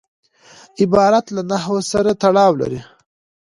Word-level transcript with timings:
عبارت 0.81 1.25
له 1.35 1.41
نحو 1.51 1.75
سره 1.91 2.11
تړاو 2.21 2.51
لري. 2.61 2.81